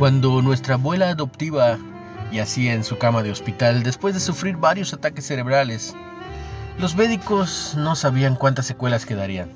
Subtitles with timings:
[0.00, 1.76] Cuando nuestra abuela adoptiva
[2.32, 5.94] yacía en su cama de hospital después de sufrir varios ataques cerebrales,
[6.78, 9.50] los médicos no sabían cuántas secuelas quedarían.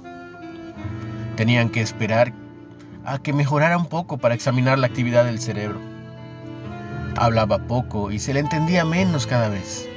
[1.37, 2.35] Tenían que esperar
[3.07, 5.81] a que mejorara un poco para examinar la actividad del cerebro.
[7.17, 9.89] Hablaba poco y se le entendía menos cada vez.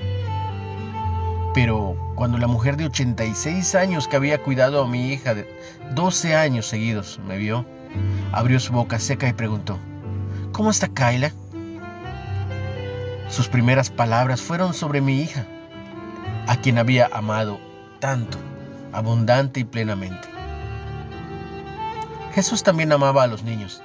[1.53, 5.45] Pero cuando la mujer de 86 años que había cuidado a mi hija de
[5.93, 7.65] 12 años seguidos me vio,
[8.31, 9.77] abrió su boca seca y preguntó,
[10.51, 11.31] ¿Cómo está Kyla?
[13.29, 15.45] Sus primeras palabras fueron sobre mi hija,
[16.47, 17.59] a quien había amado
[17.99, 18.37] tanto,
[18.93, 20.27] abundante y plenamente.
[22.33, 23.81] Jesús también amaba a los niños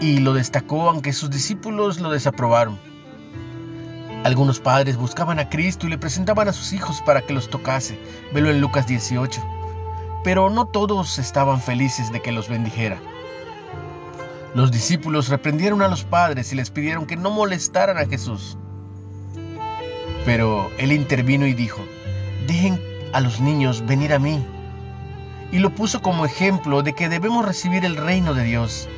[0.00, 2.78] y lo destacó aunque sus discípulos lo desaprobaron.
[4.24, 7.98] Algunos padres buscaban a Cristo y le presentaban a sus hijos para que los tocase.
[8.32, 9.42] Velo en Lucas 18.
[10.22, 13.00] Pero no todos estaban felices de que los bendijera.
[14.54, 18.58] Los discípulos reprendieron a los padres y les pidieron que no molestaran a Jesús.
[20.26, 21.82] Pero él intervino y dijo,
[22.46, 22.78] dejen
[23.14, 24.44] a los niños venir a mí.
[25.52, 28.88] Y lo puso como ejemplo de que debemos recibir el reino de Dios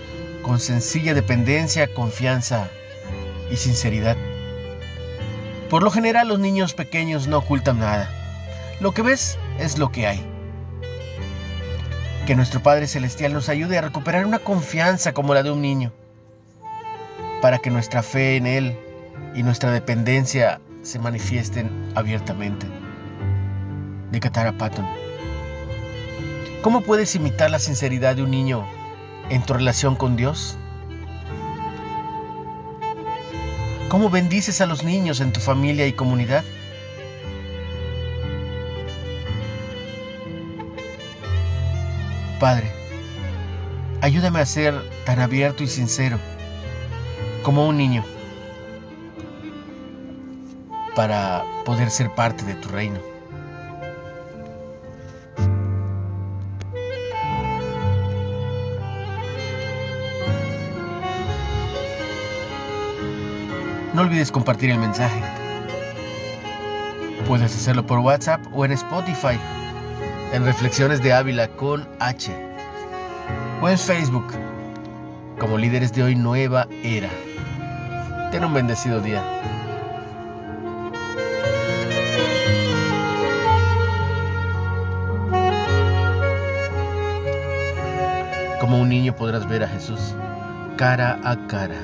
[0.42, 2.69] con sencilla dependencia, confianza
[3.50, 4.16] y sinceridad.
[5.70, 8.10] Por lo general los niños pequeños no ocultan nada.
[8.80, 10.34] Lo que ves es lo que hay.
[12.27, 15.92] Que nuestro Padre Celestial nos ayude a recuperar una confianza como la de un niño,
[17.42, 18.78] para que nuestra fe en Él
[19.34, 22.66] y nuestra dependencia se manifiesten abiertamente.
[24.11, 24.86] De Katara Patton.
[26.62, 28.66] ¿Cómo puedes imitar la sinceridad de un niño
[29.28, 30.56] en tu relación con Dios?
[33.91, 36.42] ¿Cómo bendices a los niños en tu familia y comunidad?
[42.44, 42.71] Padre,
[44.03, 44.75] ayúdame a ser
[45.06, 46.19] tan abierto y sincero
[47.43, 48.05] como un niño
[50.94, 53.00] para poder ser parte de tu reino.
[63.94, 65.22] No olvides compartir el mensaje.
[67.26, 69.38] Puedes hacerlo por WhatsApp o en Spotify,
[70.34, 72.33] en Reflexiones de Ávila con H,
[73.62, 74.27] o en Facebook,
[75.39, 77.09] como líderes de hoy nueva era.
[78.33, 79.23] Ten un bendecido día.
[88.59, 90.17] Como un niño podrás ver a Jesús
[90.77, 91.78] cara a cara.